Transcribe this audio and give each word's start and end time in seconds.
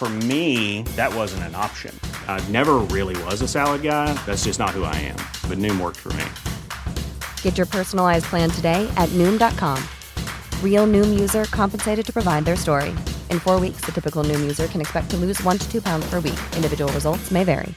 For 0.00 0.08
me, 0.08 0.80
that 0.96 1.14
wasn't 1.14 1.42
an 1.42 1.54
option. 1.54 1.94
I 2.26 2.42
never 2.48 2.76
really 2.88 3.22
was 3.24 3.42
a 3.42 3.46
salad 3.46 3.82
guy. 3.82 4.14
That's 4.24 4.44
just 4.44 4.58
not 4.58 4.70
who 4.70 4.84
I 4.84 4.96
am. 4.96 5.16
But 5.46 5.58
Noom 5.58 5.78
worked 5.78 5.98
for 5.98 6.10
me. 6.14 6.24
Get 7.42 7.58
your 7.58 7.66
personalized 7.66 8.24
plan 8.24 8.48
today 8.48 8.90
at 8.96 9.10
Noom.com. 9.10 9.78
Real 10.64 10.86
Noom 10.86 11.20
user 11.20 11.44
compensated 11.50 12.06
to 12.06 12.12
provide 12.14 12.46
their 12.46 12.56
story. 12.56 12.96
In 13.28 13.40
four 13.40 13.60
weeks, 13.60 13.82
the 13.82 13.92
typical 13.92 14.24
Noom 14.24 14.40
user 14.40 14.68
can 14.68 14.80
expect 14.80 15.10
to 15.10 15.18
lose 15.18 15.38
one 15.42 15.58
to 15.58 15.70
two 15.70 15.82
pounds 15.82 16.08
per 16.08 16.20
week. 16.20 16.40
Individual 16.56 16.90
results 16.94 17.30
may 17.30 17.44
vary. 17.44 17.74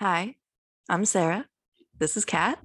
Hi, 0.00 0.34
I'm 0.88 1.04
Sarah. 1.04 1.44
This 1.98 2.16
is 2.16 2.24
Kat. 2.24 2.58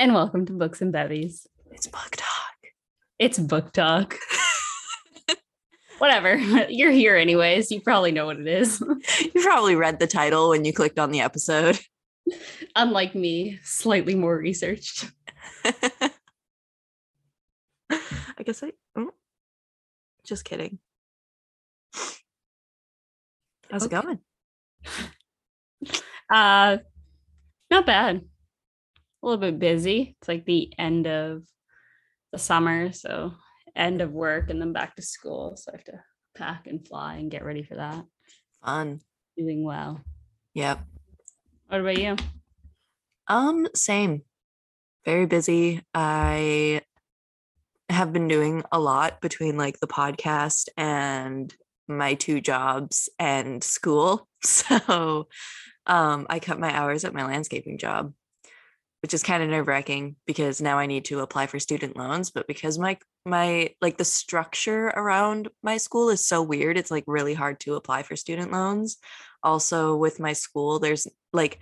And 0.00 0.12
welcome 0.12 0.44
to 0.46 0.52
Books 0.52 0.82
and 0.82 0.90
Bevies. 0.90 1.46
It's 1.70 1.86
Book 1.86 2.16
Talk. 2.16 2.72
It's 3.20 3.38
book 3.38 3.72
talk. 3.72 4.18
Whatever. 6.02 6.34
You're 6.68 6.90
here 6.90 7.14
anyways. 7.16 7.70
You 7.70 7.80
probably 7.80 8.10
know 8.10 8.26
what 8.26 8.40
it 8.40 8.48
is. 8.48 8.82
You 9.20 9.40
probably 9.40 9.76
read 9.76 10.00
the 10.00 10.08
title 10.08 10.48
when 10.48 10.64
you 10.64 10.72
clicked 10.72 10.98
on 10.98 11.12
the 11.12 11.20
episode. 11.20 11.78
Unlike 12.74 13.14
me, 13.14 13.60
slightly 13.62 14.16
more 14.16 14.36
researched. 14.36 15.08
I 15.64 16.10
guess 18.44 18.64
I. 18.64 18.72
oh, 18.96 19.12
Just 20.26 20.44
kidding. 20.44 20.80
How's 23.70 23.84
Okay. 23.86 23.96
it 23.96 24.02
going? 24.02 24.18
Uh 26.28 26.78
not 27.70 27.86
bad. 27.86 28.16
A 28.16 29.26
little 29.26 29.40
bit 29.40 29.60
busy. 29.60 30.16
It's 30.20 30.26
like 30.26 30.46
the 30.46 30.72
end 30.76 31.06
of 31.06 31.44
the 32.32 32.38
summer, 32.38 32.90
so 32.92 33.34
end 33.74 34.00
of 34.00 34.12
work 34.12 34.50
and 34.50 34.60
then 34.60 34.72
back 34.72 34.96
to 34.96 35.02
school. 35.02 35.56
So 35.56 35.72
I 35.72 35.76
have 35.76 35.84
to 35.84 36.00
pack 36.34 36.66
and 36.66 36.86
fly 36.86 37.16
and 37.16 37.30
get 37.30 37.44
ready 37.44 37.62
for 37.62 37.76
that. 37.76 38.04
Fun. 38.64 39.00
Doing 39.36 39.64
well. 39.64 40.00
Yep. 40.54 40.80
What 41.68 41.80
about 41.80 41.98
you? 41.98 42.16
Um, 43.28 43.66
same. 43.74 44.22
Very 45.04 45.26
busy. 45.26 45.82
I 45.94 46.82
have 47.88 48.12
been 48.12 48.28
doing 48.28 48.62
a 48.72 48.78
lot 48.78 49.20
between 49.20 49.56
like 49.56 49.80
the 49.80 49.86
podcast 49.86 50.68
and 50.76 51.54
my 51.88 52.14
two 52.14 52.40
jobs 52.40 53.08
and 53.18 53.62
school. 53.62 54.28
So 54.44 55.28
um 55.86 56.26
I 56.28 56.40
cut 56.40 56.58
my 56.58 56.74
hours 56.74 57.04
at 57.04 57.14
my 57.14 57.24
landscaping 57.24 57.78
job, 57.78 58.12
which 59.02 59.12
is 59.12 59.22
kind 59.24 59.42
of 59.42 59.48
nerve-wracking 59.48 60.14
because 60.26 60.60
now 60.60 60.78
I 60.78 60.86
need 60.86 61.04
to 61.06 61.20
apply 61.20 61.48
for 61.48 61.58
student 61.58 61.96
loans, 61.96 62.30
but 62.30 62.46
because 62.46 62.78
my 62.78 62.96
my 63.26 63.74
like 63.80 63.98
the 63.98 64.04
structure 64.04 64.86
around 64.86 65.48
my 65.62 65.76
school 65.76 66.08
is 66.08 66.24
so 66.24 66.40
weird, 66.40 66.78
it's 66.78 66.90
like 66.90 67.04
really 67.08 67.34
hard 67.34 67.58
to 67.60 67.74
apply 67.74 68.04
for 68.04 68.14
student 68.14 68.52
loans. 68.52 68.98
Also 69.42 69.96
with 69.96 70.20
my 70.20 70.32
school, 70.32 70.78
there's 70.78 71.08
like 71.32 71.58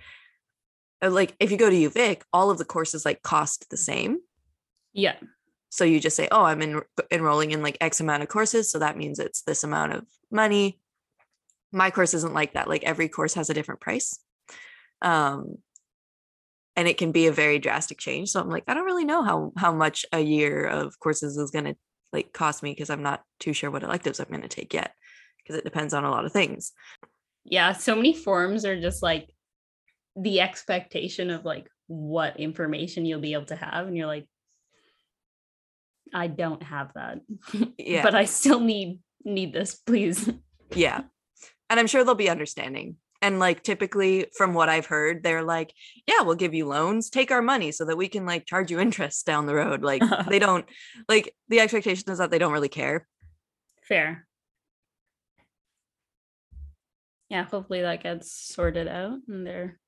uh, 1.01 1.09
like 1.09 1.35
if 1.39 1.49
you 1.49 1.57
go 1.57 1.69
to 1.69 1.89
UVic, 1.89 2.21
all 2.31 2.51
of 2.51 2.59
the 2.59 2.65
courses 2.65 3.05
like 3.05 3.23
cost 3.23 3.71
the 3.71 3.77
same. 3.77 4.19
Yeah. 4.93 5.15
So 5.69 5.83
you 5.83 5.99
just 5.99 6.15
say, 6.15 6.27
"Oh, 6.31 6.43
I'm 6.43 6.61
en- 6.61 6.81
enrolling 7.09 7.51
in 7.51 7.63
like 7.63 7.77
X 7.81 7.99
amount 8.01 8.21
of 8.21 8.29
courses, 8.29 8.69
so 8.69 8.77
that 8.79 8.97
means 8.97 9.17
it's 9.17 9.41
this 9.41 9.63
amount 9.63 9.93
of 9.93 10.05
money." 10.29 10.79
My 11.71 11.89
course 11.89 12.13
isn't 12.13 12.35
like 12.35 12.53
that. 12.53 12.69
Like 12.69 12.83
every 12.83 13.09
course 13.09 13.33
has 13.33 13.49
a 13.49 13.53
different 13.55 13.81
price. 13.81 14.19
Um 15.01 15.57
and 16.81 16.87
it 16.89 16.97
can 16.97 17.11
be 17.11 17.27
a 17.27 17.31
very 17.31 17.59
drastic 17.59 17.99
change. 17.99 18.29
So 18.31 18.39
I'm 18.41 18.49
like, 18.49 18.63
I 18.67 18.73
don't 18.73 18.85
really 18.85 19.05
know 19.05 19.21
how 19.21 19.51
how 19.55 19.71
much 19.71 20.03
a 20.11 20.19
year 20.19 20.65
of 20.65 20.97
courses 20.99 21.37
is 21.37 21.51
going 21.51 21.65
to 21.65 21.75
like 22.11 22.33
cost 22.33 22.63
me 22.63 22.71
because 22.71 22.89
I'm 22.89 23.03
not 23.03 23.21
too 23.39 23.53
sure 23.53 23.69
what 23.69 23.83
electives 23.83 24.19
I'm 24.19 24.29
going 24.29 24.41
to 24.41 24.47
take 24.47 24.73
yet 24.73 24.91
because 25.37 25.55
it 25.59 25.63
depends 25.63 25.93
on 25.93 26.05
a 26.05 26.09
lot 26.09 26.25
of 26.25 26.31
things. 26.33 26.71
yeah 27.45 27.71
so 27.73 27.95
many 27.95 28.13
forms 28.13 28.65
are 28.65 28.81
just 28.81 29.03
like 29.03 29.29
the 30.15 30.41
expectation 30.41 31.29
of 31.29 31.45
like 31.45 31.67
what 31.87 32.39
information 32.39 33.05
you'll 33.05 33.21
be 33.21 33.33
able 33.33 33.45
to 33.45 33.55
have 33.55 33.87
and 33.87 33.95
you're 33.97 34.07
like 34.15 34.27
i 36.13 36.27
don't 36.27 36.63
have 36.63 36.91
that 36.95 37.19
Yeah. 37.77 38.03
but 38.03 38.15
i 38.15 38.25
still 38.25 38.59
need 38.59 38.99
need 39.25 39.53
this 39.53 39.75
please 39.75 40.29
Yeah. 40.75 41.01
And 41.69 41.79
I'm 41.79 41.87
sure 41.87 42.03
they'll 42.03 42.15
be 42.15 42.29
understanding. 42.29 42.97
And 43.21 43.37
like 43.39 43.61
typically 43.63 44.25
from 44.35 44.53
what 44.53 44.67
I've 44.69 44.87
heard, 44.87 45.21
they're 45.21 45.43
like, 45.43 45.73
yeah, 46.07 46.21
we'll 46.21 46.35
give 46.35 46.53
you 46.55 46.65
loans, 46.67 47.09
take 47.09 47.29
our 47.31 47.41
money 47.41 47.71
so 47.71 47.85
that 47.85 47.97
we 47.97 48.07
can 48.07 48.25
like 48.25 48.45
charge 48.47 48.71
you 48.71 48.79
interest 48.87 49.25
down 49.25 49.45
the 49.45 49.53
road. 49.55 49.83
Like 49.83 50.01
they 50.29 50.39
don't 50.39 50.65
like 51.07 51.35
the 51.47 51.59
expectation 51.59 52.09
is 52.11 52.17
that 52.17 52.31
they 52.31 52.39
don't 52.39 52.53
really 52.53 52.69
care. 52.69 53.07
fair 53.83 54.25
yeah 57.29 57.43
hopefully 57.45 57.81
that 57.81 58.03
gets 58.03 58.31
sorted 58.31 58.87
out 58.87 59.17
and 59.27 59.45
they're 59.47 59.79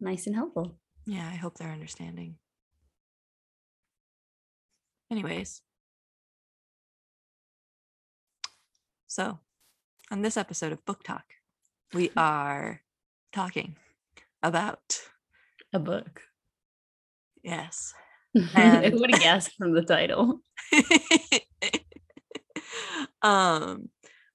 nice 0.00 0.26
and 0.26 0.36
helpful 0.36 0.76
Yeah, 1.06 1.26
I 1.28 1.36
hope 1.36 1.56
they're 1.58 1.72
understanding. 1.72 2.36
Anyways. 5.10 5.62
So, 9.08 9.40
on 10.10 10.22
this 10.22 10.36
episode 10.36 10.72
of 10.72 10.84
Book 10.84 11.02
Talk, 11.02 11.24
we 11.92 12.10
are 12.16 12.80
talking 13.32 13.76
about 14.42 15.00
a 15.72 15.78
book. 15.78 16.22
Yes. 17.42 17.94
who 18.34 18.42
And- 18.54 18.98
would 19.00 19.10
have 19.12 19.20
guessed 19.20 19.52
from 19.56 19.72
the 19.74 19.82
title. 19.82 20.40
Um 23.22 23.90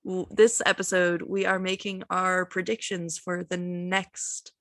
w- 0.05 0.27
this 0.29 0.61
episode 0.65 1.23
we 1.23 1.45
are 1.47 1.57
making 1.57 2.03
our 2.11 2.45
predictions 2.45 3.17
for 3.17 3.43
the 3.43 3.57
next 3.57 4.51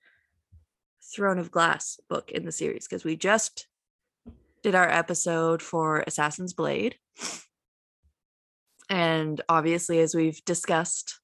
throne 1.15 1.39
of 1.39 1.51
glass 1.51 2.01
book 2.09 2.31
in 2.31 2.45
the 2.47 2.53
series 2.53 2.87
because 2.89 3.05
we 3.05 3.17
just 3.17 3.67
did 4.63 4.75
our 4.75 4.89
episode 4.89 5.61
for 5.61 6.03
assassin's 6.07 6.55
blade. 6.55 6.97
And 8.89 9.41
obviously 9.49 10.01
as 10.01 10.15
we've 10.15 10.43
discussed 10.47 11.21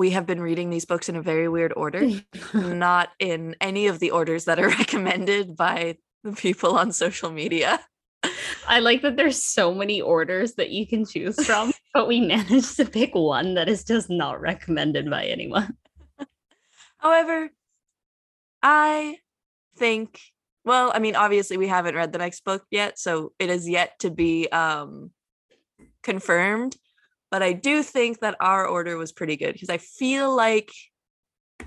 we 0.00 0.10
have 0.10 0.24
been 0.24 0.40
reading 0.40 0.70
these 0.70 0.86
books 0.86 1.10
in 1.10 1.16
a 1.16 1.20
very 1.20 1.46
weird 1.46 1.74
order 1.76 2.08
not 2.54 3.10
in 3.18 3.54
any 3.60 3.86
of 3.86 3.98
the 3.98 4.10
orders 4.10 4.46
that 4.46 4.58
are 4.58 4.68
recommended 4.80 5.54
by 5.54 5.96
the 6.24 6.32
people 6.32 6.78
on 6.78 6.90
social 6.90 7.30
media 7.30 7.78
I 8.66 8.80
like 8.80 9.02
that 9.02 9.16
there's 9.16 9.42
so 9.42 9.74
many 9.74 10.00
orders 10.00 10.54
that 10.54 10.70
you 10.70 10.86
can 10.86 11.06
choose 11.06 11.42
from, 11.44 11.72
but 11.94 12.06
we 12.06 12.20
managed 12.20 12.76
to 12.76 12.84
pick 12.84 13.14
one 13.14 13.54
that 13.54 13.68
is 13.68 13.82
just 13.82 14.10
not 14.10 14.40
recommended 14.40 15.08
by 15.08 15.24
anyone. 15.24 15.76
However, 16.98 17.50
I 18.62 19.18
think 19.76 20.20
well, 20.64 20.92
I 20.94 20.98
mean, 20.98 21.16
obviously 21.16 21.56
we 21.56 21.68
haven't 21.68 21.94
read 21.94 22.12
the 22.12 22.18
next 22.18 22.44
book 22.44 22.64
yet, 22.70 22.98
so 22.98 23.32
it 23.38 23.48
is 23.48 23.68
yet 23.68 23.98
to 24.00 24.10
be 24.10 24.48
um 24.50 25.10
confirmed, 26.02 26.76
but 27.30 27.42
I 27.42 27.52
do 27.52 27.82
think 27.82 28.20
that 28.20 28.36
our 28.40 28.66
order 28.66 28.96
was 28.96 29.12
pretty 29.12 29.36
good 29.36 29.52
because 29.52 29.70
I 29.70 29.78
feel 29.78 30.34
like 30.34 30.72
the 31.58 31.66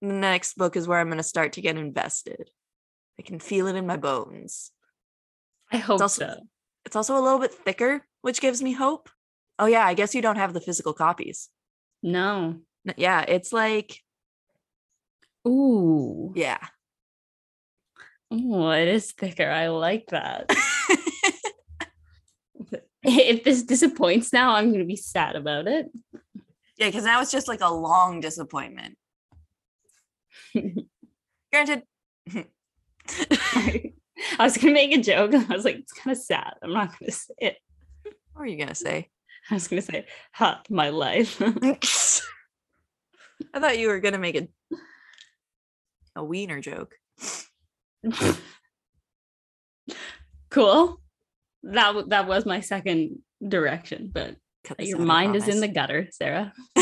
next 0.00 0.56
book 0.56 0.76
is 0.76 0.88
where 0.88 0.98
I'm 0.98 1.08
going 1.08 1.18
to 1.18 1.22
start 1.22 1.54
to 1.54 1.60
get 1.60 1.76
invested. 1.76 2.50
I 3.18 3.22
can 3.22 3.38
feel 3.38 3.66
it 3.66 3.76
in 3.76 3.86
my 3.86 3.96
bones. 3.96 4.70
I 5.70 5.76
hope 5.76 6.00
also- 6.00 6.26
so. 6.26 6.40
It's 6.86 6.96
also 6.96 7.16
a 7.18 7.20
little 7.20 7.38
bit 7.38 7.52
thicker, 7.52 8.06
which 8.22 8.40
gives 8.40 8.62
me 8.62 8.72
hope. 8.72 9.10
Oh 9.58 9.66
yeah, 9.66 9.84
I 9.86 9.92
guess 9.92 10.14
you 10.14 10.22
don't 10.22 10.36
have 10.36 10.54
the 10.54 10.60
physical 10.60 10.94
copies. 10.94 11.50
No. 12.02 12.60
Yeah, 12.96 13.20
it's 13.28 13.52
like 13.52 14.00
Ooh. 15.46 16.32
yeah. 16.34 16.58
Ooh, 18.32 18.70
it 18.70 18.88
is 18.88 19.12
thicker. 19.12 19.50
I 19.50 19.68
like 19.68 20.06
that. 20.08 20.50
if 23.02 23.44
this 23.44 23.62
disappoints 23.62 24.32
now, 24.32 24.54
I'm 24.54 24.68
going 24.68 24.80
to 24.80 24.86
be 24.86 24.96
sad 24.96 25.36
about 25.36 25.66
it. 25.66 25.90
Yeah, 26.76 26.86
because 26.86 27.04
that 27.04 27.18
was 27.18 27.30
just 27.30 27.48
like 27.48 27.60
a 27.60 27.72
long 27.72 28.20
disappointment. 28.20 28.96
Granted, 31.52 31.82
I 34.38 34.38
was 34.38 34.56
gonna 34.56 34.72
make 34.72 34.92
a 34.92 35.00
joke. 35.00 35.34
I 35.34 35.54
was 35.54 35.64
like, 35.64 35.76
it's 35.76 35.92
kind 35.92 36.16
of 36.16 36.22
sad. 36.22 36.54
I'm 36.62 36.72
not 36.72 36.98
gonna 36.98 37.12
say 37.12 37.34
it. 37.38 37.56
what 38.02 38.40
were 38.40 38.46
you 38.46 38.58
gonna 38.58 38.74
say? 38.74 39.08
I 39.50 39.54
was 39.54 39.68
gonna 39.68 39.82
say, 39.82 40.06
ha, 40.32 40.62
my 40.68 40.90
life. 40.90 41.40
I 41.42 41.78
thought 43.58 43.78
you 43.78 43.88
were 43.88 44.00
gonna 44.00 44.18
make 44.18 44.36
a 44.36 44.48
a 46.16 46.24
wiener 46.24 46.60
joke. 46.60 46.94
cool. 50.50 50.99
That 51.62 52.08
that 52.08 52.26
was 52.26 52.46
my 52.46 52.60
second 52.60 53.18
direction, 53.46 54.10
but 54.12 54.36
your 54.78 54.98
mind 54.98 55.36
is 55.36 55.48
in 55.48 55.60
the 55.60 55.68
gutter, 55.68 56.08
Sarah. 56.12 56.52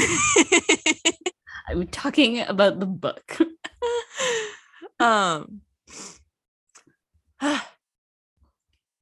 I'm 1.68 1.86
talking 1.88 2.40
about 2.40 2.80
the 2.80 2.86
book. 2.86 3.38
um 5.00 5.60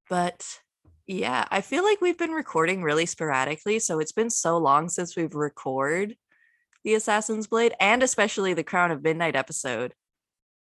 but 0.08 0.60
yeah 1.06 1.46
i 1.50 1.60
feel 1.60 1.84
like 1.84 2.00
we've 2.00 2.18
been 2.18 2.32
recording 2.32 2.82
really 2.82 3.06
sporadically 3.06 3.78
so 3.78 3.98
it's 3.98 4.12
been 4.12 4.30
so 4.30 4.58
long 4.58 4.88
since 4.88 5.16
we've 5.16 5.34
recorded 5.34 6.16
the 6.84 6.94
assassin's 6.94 7.46
blade 7.46 7.74
and 7.80 8.02
especially 8.02 8.52
the 8.52 8.64
crown 8.64 8.90
of 8.90 9.02
midnight 9.02 9.36
episode 9.36 9.94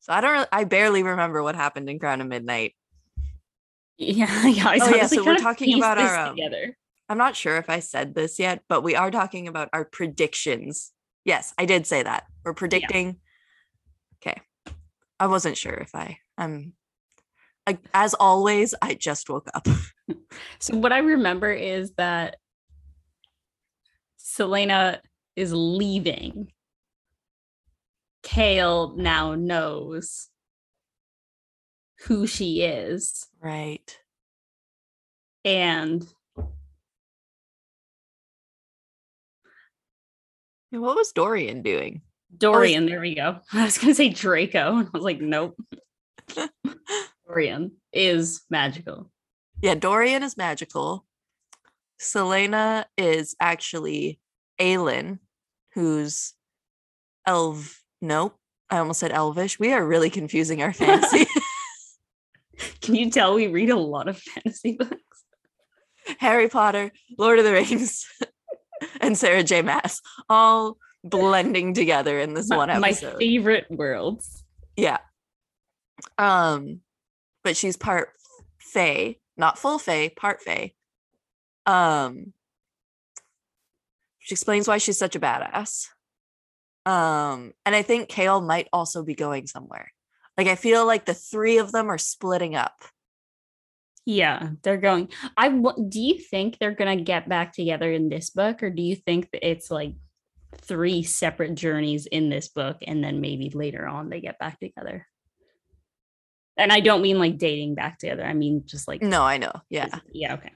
so 0.00 0.12
i 0.12 0.20
don't 0.20 0.32
really, 0.32 0.46
i 0.52 0.64
barely 0.64 1.02
remember 1.02 1.42
what 1.42 1.56
happened 1.56 1.88
in 1.88 1.98
crown 1.98 2.20
of 2.20 2.26
midnight 2.26 2.74
Yeah, 3.98 4.46
yeah. 4.46 4.68
I 4.68 4.78
Oh, 4.82 4.94
yeah, 4.94 5.06
so 5.06 5.24
we're 5.24 5.36
talking 5.36 5.74
about 5.74 5.98
our, 5.98 6.16
um, 6.28 6.36
together. 6.36 6.76
i'm 7.08 7.18
not 7.18 7.36
sure 7.36 7.56
if 7.56 7.68
i 7.70 7.80
said 7.80 8.14
this 8.14 8.38
yet 8.38 8.62
but 8.68 8.82
we 8.82 8.96
are 8.96 9.10
talking 9.10 9.46
about 9.48 9.68
our 9.72 9.84
predictions 9.84 10.92
yes 11.24 11.52
i 11.58 11.64
did 11.64 11.86
say 11.86 12.02
that 12.02 12.24
we're 12.44 12.54
predicting 12.54 13.18
okay 14.16 14.40
i 15.20 15.26
wasn't 15.26 15.56
sure 15.56 15.74
if 15.74 15.94
i 15.94 16.18
i'm 16.38 16.72
like 17.66 17.78
as 17.92 18.14
always 18.14 18.74
i 18.82 18.94
just 18.94 19.28
woke 19.28 19.48
up 19.54 19.68
So 20.58 20.76
what 20.76 20.92
I 20.92 20.98
remember 20.98 21.52
is 21.52 21.92
that 21.96 22.36
Celaena 24.18 25.00
is 25.36 25.52
leaving. 25.52 26.48
Chaol 28.24 28.96
now 28.96 29.34
knows 29.34 30.30
who 32.04 32.26
she 32.26 32.62
is. 32.62 33.26
right 33.42 33.98
And 35.44 36.06
What 40.80 40.96
was 40.96 41.12
Dorian 41.12 41.62
doing? 41.62 42.02
Dorian, 42.36 42.86
there 42.86 43.00
we 43.00 43.14
go. 43.14 43.38
I 43.52 43.64
was 43.64 43.78
gonna 43.78 43.94
say 43.94 44.08
Draco. 44.08 44.76
and 44.78 44.88
I 44.88 44.90
was 44.92 45.02
like, 45.02 45.20
nope. 45.20 45.56
Dorian 47.26 47.72
is 47.92 48.42
magical. 48.50 49.10
Yeah, 49.62 49.74
Dorian 49.74 50.22
is 50.22 50.36
magical. 50.36 51.04
Celaena 52.00 52.84
is 52.98 53.36
actually 53.40 54.18
Aelin, 54.60 55.20
who's 55.74 56.34
elf. 57.26 57.82
Nope, 58.00 58.36
I 58.68 58.78
almost 58.78 59.00
said 59.00 59.12
elvish. 59.12 59.58
We 59.58 59.72
are 59.72 59.84
really 59.84 60.10
confusing 60.10 60.62
our 60.62 60.72
fantasy. 60.72 61.26
Can 62.84 62.94
you 62.94 63.10
tell 63.10 63.34
we 63.34 63.46
read 63.46 63.70
a 63.70 63.76
lot 63.76 64.08
of 64.08 64.18
fantasy 64.34 64.76
books? 64.76 65.24
Harry 66.18 66.48
Potter, 66.48 66.92
Lord 67.16 67.38
of 67.38 67.46
the 67.46 67.52
Rings, 67.52 68.06
and 69.00 69.16
Sarah 69.16 69.42
J. 69.42 69.62
Maas 69.62 70.02
all 70.28 70.76
blending 71.02 71.72
together 71.72 72.18
in 72.20 72.34
this 72.34 72.48
one 72.48 72.68
my 72.80 72.92
favorite 72.92 73.66
worlds. 73.70 74.44
Yeah. 74.76 74.98
Um, 76.18 76.80
but 77.42 77.56
she's 77.56 77.76
part 77.76 78.10
Fae, 78.58 79.16
not 79.36 79.58
full 79.58 79.78
Fae, 79.78 80.10
part 80.14 80.42
Fae. 80.42 80.72
Um, 81.64 82.34
which 84.20 84.32
explains 84.32 84.68
why 84.68 84.76
she's 84.76 84.98
such 84.98 85.16
a 85.16 85.20
badass. 85.20 85.88
Um, 86.84 87.54
and 87.64 87.74
I 87.74 87.80
think 87.80 88.10
Chaol 88.10 88.46
might 88.46 88.68
also 88.72 89.02
be 89.02 89.14
going 89.14 89.46
somewhere. 89.46 89.93
Like 90.36 90.48
I 90.48 90.56
feel 90.56 90.86
like 90.86 91.04
the 91.04 91.14
three 91.14 91.58
of 91.58 91.72
them 91.72 91.90
are 91.90 91.98
splitting 91.98 92.56
up. 92.56 92.82
Yeah, 94.06 94.50
they're 94.62 94.76
going. 94.76 95.08
I 95.36 95.48
do 95.48 96.00
you 96.00 96.18
think 96.18 96.58
they're 96.58 96.74
gonna 96.74 97.00
get 97.00 97.28
back 97.28 97.52
together 97.52 97.90
in 97.90 98.08
this 98.08 98.30
book, 98.30 98.62
or 98.62 98.70
do 98.70 98.82
you 98.82 98.96
think 98.96 99.30
that 99.30 99.48
it's 99.48 99.70
like 99.70 99.94
three 100.56 101.02
separate 101.02 101.54
journeys 101.54 102.06
in 102.06 102.28
this 102.28 102.48
book, 102.48 102.78
and 102.86 103.02
then 103.02 103.20
maybe 103.20 103.50
later 103.50 103.86
on 103.86 104.10
they 104.10 104.20
get 104.20 104.38
back 104.38 104.60
together? 104.60 105.06
And 106.56 106.70
I 106.70 106.80
don't 106.80 107.02
mean 107.02 107.18
like 107.18 107.38
dating 107.38 107.74
back 107.76 107.98
together. 107.98 108.24
I 108.24 108.34
mean 108.34 108.64
just 108.66 108.86
like 108.88 109.02
No, 109.02 109.22
I 109.22 109.38
know. 109.38 109.52
Yeah. 109.70 109.88
yeah, 110.12 110.34
okay. 110.34 110.52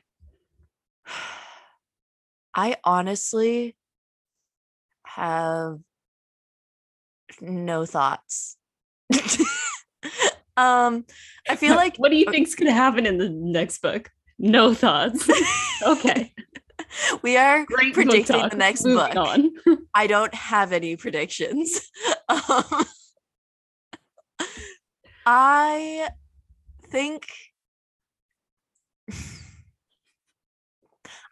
I 2.54 2.76
honestly 2.84 3.76
have 5.06 5.78
no 7.40 7.86
thoughts. 7.86 8.56
um, 10.58 11.04
I 11.48 11.56
feel 11.56 11.76
like 11.82 11.96
what 11.96 12.10
do 12.10 12.16
you 12.16 12.30
think's 12.30 12.54
gonna 12.54 12.72
happen 12.72 13.06
in 13.06 13.18
the 13.18 13.28
next 13.28 13.80
book? 13.80 14.10
No 14.38 14.74
thoughts. 14.74 15.28
okay, 15.86 16.32
we 17.22 17.36
are 17.36 17.64
great. 17.64 17.94
predicting 17.94 18.48
the 18.48 18.56
next 18.56 18.84
Moving 18.84 19.14
book. 19.14 19.16
on. 19.16 19.50
I 19.94 20.06
don't 20.06 20.34
have 20.34 20.72
any 20.72 20.96
predictions. 20.96 21.90
Um, 22.28 22.84
I 25.26 26.08
think 26.90 27.26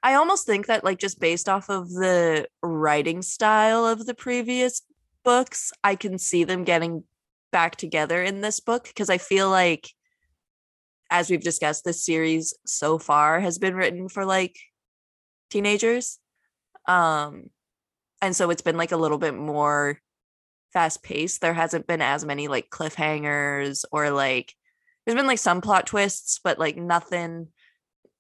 I 0.03 0.15
almost 0.15 0.47
think 0.47 0.67
that 0.67 0.85
like 0.85 0.99
just 0.99 1.19
based 1.19 1.49
off 1.49 1.69
of 1.69 1.91
the 1.91 2.47
writing 2.63 3.23
style 3.23 3.87
of 3.87 4.07
the 4.07 4.15
previous 4.15 4.83
books, 5.25 5.73
I 5.83 5.97
can 5.97 6.19
see 6.19 6.45
them 6.45 6.63
getting 6.65 7.05
back 7.57 7.77
together 7.77 8.23
in 8.23 8.43
this 8.43 8.61
book 8.61 8.85
because 8.85 9.09
I 9.09 9.17
feel 9.17 9.49
like 9.49 9.89
as 11.11 11.31
we've 11.31 11.43
discussed 11.43 11.87
this 11.87 12.05
series 12.05 12.53
so 12.67 12.99
far 12.99 13.41
has 13.41 13.57
been 13.57 13.75
written 13.75 14.11
for 14.11 14.27
like 14.27 14.59
teenagers. 15.49 16.19
Um 16.87 17.49
and 18.21 18.37
so 18.37 18.51
it's 18.51 18.61
been 18.61 18.77
like 18.77 18.93
a 18.93 18.99
little 18.99 19.17
bit 19.17 19.35
more 19.35 19.99
fast 20.75 21.03
paced. 21.03 21.41
There 21.41 21.55
hasn't 21.55 21.87
been 21.87 22.03
as 22.03 22.27
many 22.27 22.47
like 22.47 22.69
cliffhangers 22.69 23.87
or 23.91 24.11
like 24.11 24.53
there's 25.07 25.17
been 25.17 25.27
like 25.27 25.39
some 25.39 25.63
plot 25.63 25.87
twists, 25.87 26.39
but 26.45 26.59
like 26.59 26.77
nothing 26.77 27.49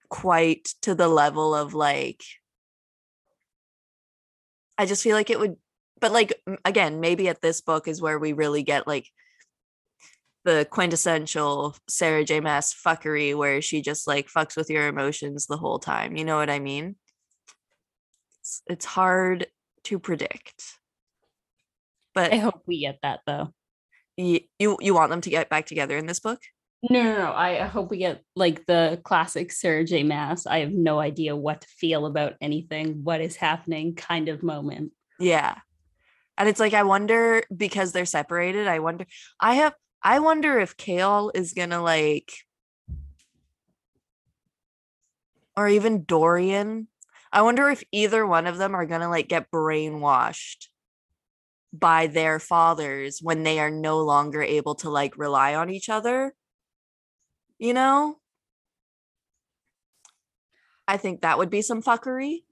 quite 0.08 0.64
to 0.80 0.94
the 0.94 1.08
level 1.08 1.54
of 1.54 1.74
like 1.74 2.24
I 4.78 4.86
just 4.86 5.02
feel 5.02 5.14
like 5.14 5.28
it 5.28 5.38
would 5.38 5.56
but 6.00 6.12
like 6.12 6.32
again, 6.64 7.00
maybe 7.00 7.28
at 7.28 7.42
this 7.42 7.60
book 7.60 7.86
is 7.86 8.00
where 8.00 8.18
we 8.18 8.32
really 8.32 8.62
get 8.62 8.86
like 8.86 9.10
the 10.46 10.66
quintessential 10.70 11.76
Sarah 11.88 12.24
J. 12.24 12.38
Maas 12.38 12.72
fuckery 12.72 13.36
where 13.36 13.60
she 13.60 13.82
just 13.82 14.06
like 14.06 14.28
fucks 14.28 14.56
with 14.56 14.70
your 14.70 14.86
emotions 14.86 15.46
the 15.46 15.56
whole 15.56 15.80
time. 15.80 16.16
You 16.16 16.24
know 16.24 16.36
what 16.36 16.48
I 16.48 16.60
mean? 16.60 16.94
It's, 18.40 18.62
it's 18.68 18.84
hard 18.84 19.48
to 19.84 19.98
predict. 19.98 20.62
But 22.14 22.32
I 22.32 22.36
hope 22.36 22.62
we 22.64 22.80
get 22.80 23.00
that 23.02 23.20
though. 23.26 23.52
y- 24.16 24.46
you 24.58 24.76
you 24.80 24.94
want 24.94 25.10
them 25.10 25.20
to 25.22 25.30
get 25.30 25.50
back 25.50 25.66
together 25.66 25.96
in 25.98 26.06
this 26.06 26.20
book? 26.20 26.40
No, 26.88 27.02
no, 27.02 27.16
no. 27.18 27.32
I 27.32 27.64
hope 27.64 27.90
we 27.90 27.98
get 27.98 28.22
like 28.36 28.64
the 28.66 29.00
classic 29.02 29.50
Sarah 29.50 29.84
J. 29.84 30.04
Maas. 30.04 30.46
I 30.46 30.60
have 30.60 30.70
no 30.72 31.00
idea 31.00 31.34
what 31.34 31.62
to 31.62 31.66
feel 31.66 32.06
about 32.06 32.34
anything, 32.40 33.02
what 33.02 33.20
is 33.20 33.34
happening 33.34 33.96
kind 33.96 34.28
of 34.28 34.44
moment. 34.44 34.92
Yeah. 35.18 35.56
And 36.38 36.48
it's 36.48 36.60
like 36.60 36.74
I 36.74 36.84
wonder 36.84 37.42
because 37.54 37.90
they're 37.90 38.06
separated, 38.06 38.68
I 38.68 38.78
wonder 38.78 39.06
I 39.40 39.54
have 39.56 39.74
I 40.06 40.20
wonder 40.20 40.60
if 40.60 40.76
Chaol 40.76 41.32
is 41.34 41.52
gonna 41.52 41.82
like 41.82 42.32
or 45.56 45.66
even 45.66 46.04
Dorian. 46.04 46.86
I 47.32 47.42
wonder 47.42 47.68
if 47.70 47.82
either 47.90 48.24
one 48.24 48.46
of 48.46 48.56
them 48.56 48.76
are 48.76 48.86
gonna 48.86 49.10
like 49.10 49.26
get 49.26 49.50
brainwashed 49.50 50.68
by 51.72 52.06
their 52.06 52.38
fathers 52.38 53.18
when 53.20 53.42
they 53.42 53.58
are 53.58 53.68
no 53.68 53.98
longer 53.98 54.42
able 54.42 54.76
to 54.76 54.90
like 54.90 55.18
rely 55.18 55.56
on 55.56 55.70
each 55.70 55.88
other. 55.88 56.36
You 57.58 57.74
know? 57.74 58.18
I 60.86 60.98
think 60.98 61.22
that 61.22 61.38
would 61.38 61.50
be 61.50 61.62
some 61.62 61.82
fuckery. 61.82 62.44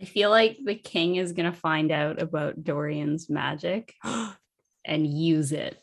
I 0.00 0.04
feel 0.04 0.30
like 0.30 0.56
the 0.64 0.76
king 0.76 1.16
is 1.16 1.32
gonna 1.32 1.52
find 1.52 1.90
out 1.90 2.22
about 2.22 2.62
Dorian's 2.62 3.28
magic 3.28 3.92
and 4.84 5.06
use 5.06 5.52
it. 5.52 5.78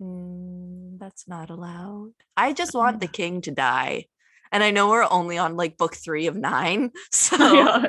Mm, 0.00 0.98
that's 0.98 1.28
not 1.28 1.50
allowed. 1.50 2.12
I 2.36 2.52
just 2.52 2.74
want 2.74 3.00
the 3.00 3.06
king 3.20 3.40
to 3.42 3.50
die. 3.50 4.06
And 4.50 4.62
I 4.62 4.70
know 4.70 4.90
we're 4.90 5.06
only 5.10 5.38
on 5.38 5.56
like 5.56 5.78
book 5.78 5.94
three 5.96 6.26
of 6.26 6.36
nine. 6.36 6.90
So 7.12 7.36
Yeah. 7.54 7.86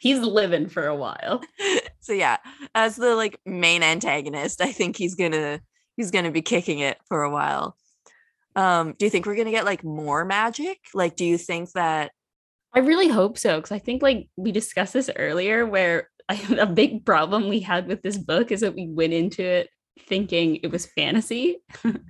He's 0.00 0.18
living 0.18 0.68
for 0.68 0.86
a 0.86 0.96
while. 0.96 1.40
so 2.00 2.12
yeah, 2.12 2.38
as 2.74 2.96
the 2.96 3.14
like 3.14 3.38
main 3.46 3.84
antagonist, 3.84 4.60
I 4.60 4.72
think 4.72 4.96
he's 4.96 5.14
gonna 5.14 5.60
he's 5.96 6.10
gonna 6.10 6.32
be 6.32 6.42
kicking 6.42 6.80
it 6.80 6.98
for 7.06 7.22
a 7.22 7.30
while. 7.30 7.76
Um, 8.56 8.96
do 8.98 9.06
you 9.06 9.10
think 9.10 9.24
we're 9.24 9.36
gonna 9.36 9.52
get 9.52 9.64
like 9.64 9.84
more 9.84 10.24
magic? 10.24 10.78
Like, 10.94 11.14
do 11.14 11.24
you 11.24 11.38
think 11.38 11.70
that 11.72 12.10
I 12.74 12.80
really 12.80 13.06
hope 13.06 13.38
so 13.38 13.56
because 13.58 13.70
I 13.70 13.78
think 13.78 14.02
like 14.02 14.28
we 14.36 14.50
discussed 14.50 14.94
this 14.94 15.10
earlier 15.14 15.64
where 15.64 16.10
a 16.58 16.66
big 16.66 17.04
problem 17.04 17.48
we 17.48 17.60
had 17.60 17.86
with 17.86 18.02
this 18.02 18.18
book 18.18 18.52
is 18.52 18.60
that 18.60 18.74
we 18.74 18.88
went 18.88 19.12
into 19.12 19.42
it 19.42 19.68
thinking 20.06 20.56
it 20.56 20.70
was 20.70 20.86
fantasy 20.86 21.58
and 21.84 22.02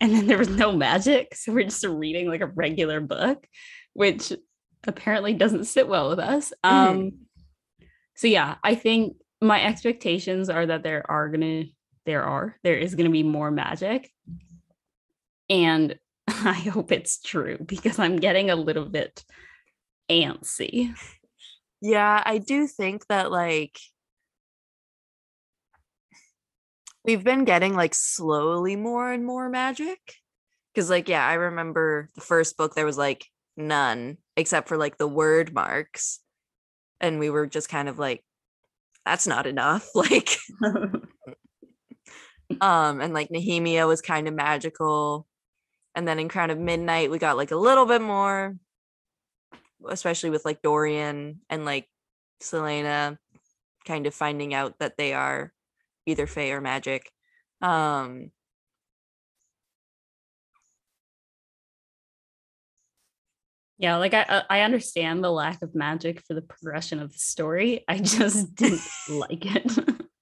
then 0.00 0.26
there 0.26 0.38
was 0.38 0.48
no 0.48 0.72
magic 0.72 1.34
so 1.34 1.52
we're 1.52 1.62
just 1.62 1.84
reading 1.84 2.28
like 2.28 2.40
a 2.40 2.46
regular 2.46 3.00
book 3.00 3.46
which 3.92 4.32
apparently 4.86 5.32
doesn't 5.32 5.64
sit 5.64 5.88
well 5.88 6.08
with 6.08 6.18
us. 6.18 6.52
Um 6.64 7.12
so 8.14 8.26
yeah 8.26 8.56
I 8.62 8.74
think 8.74 9.16
my 9.40 9.62
expectations 9.62 10.48
are 10.48 10.66
that 10.66 10.82
there 10.82 11.08
are 11.10 11.28
gonna 11.28 11.64
there 12.04 12.22
are 12.22 12.56
there 12.62 12.76
is 12.76 12.94
gonna 12.94 13.10
be 13.10 13.22
more 13.22 13.50
magic. 13.50 14.10
And 15.48 15.98
I 16.28 16.54
hope 16.54 16.92
it's 16.92 17.20
true 17.20 17.58
because 17.64 17.98
I'm 17.98 18.16
getting 18.16 18.50
a 18.50 18.56
little 18.56 18.86
bit 18.86 19.24
antsy. 20.10 20.94
Yeah, 21.80 22.22
I 22.24 22.38
do 22.38 22.66
think 22.66 23.06
that 23.08 23.30
like 23.30 23.78
we've 27.04 27.24
been 27.24 27.44
getting 27.44 27.74
like 27.74 27.94
slowly 27.94 28.76
more 28.76 29.12
and 29.12 29.24
more 29.24 29.48
magic. 29.48 29.98
Cause 30.74 30.90
like, 30.90 31.08
yeah, 31.08 31.26
I 31.26 31.34
remember 31.34 32.10
the 32.14 32.20
first 32.20 32.56
book 32.56 32.74
there 32.74 32.84
was 32.84 32.98
like 32.98 33.26
none 33.56 34.18
except 34.36 34.68
for 34.68 34.76
like 34.76 34.98
the 34.98 35.08
Wyrdmarks. 35.08 36.18
And 37.00 37.18
we 37.18 37.30
were 37.30 37.46
just 37.46 37.68
kind 37.68 37.88
of 37.88 37.98
like, 37.98 38.24
that's 39.04 39.26
not 39.26 39.46
enough. 39.46 39.88
Like, 39.94 40.36
um, 42.60 43.00
and 43.00 43.14
like 43.14 43.30
Nehemia 43.30 43.86
was 43.86 44.02
kind 44.02 44.28
of 44.28 44.34
magical. 44.34 45.26
And 45.94 46.06
then 46.06 46.18
in 46.18 46.28
Crown 46.28 46.50
of 46.50 46.58
Midnight, 46.58 47.10
we 47.10 47.18
got 47.18 47.36
like 47.36 47.52
a 47.52 47.56
little 47.56 47.86
bit 47.86 48.02
more 48.02 48.56
especially 49.88 50.30
with 50.30 50.44
like 50.44 50.62
Dorian 50.62 51.40
and 51.50 51.64
like 51.64 51.88
Celaena 52.42 53.18
kind 53.84 54.06
of 54.06 54.14
finding 54.14 54.54
out 54.54 54.78
that 54.78 54.96
they 54.96 55.14
are 55.14 55.52
either 56.06 56.26
Fae 56.26 56.50
or 56.50 56.60
magic. 56.60 57.10
Um 57.62 58.30
yeah, 63.78 63.96
like 63.96 64.14
I 64.14 64.22
uh, 64.22 64.42
I 64.48 64.60
understand 64.60 65.22
the 65.22 65.30
lack 65.30 65.62
of 65.62 65.74
magic 65.74 66.22
for 66.26 66.34
the 66.34 66.42
progression 66.42 66.98
of 67.00 67.12
the 67.12 67.18
story. 67.18 67.84
I 67.88 67.98
just 67.98 68.54
didn't 68.54 68.80
like 69.08 69.44
it. 69.44 69.72